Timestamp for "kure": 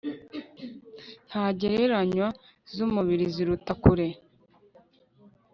3.83-4.07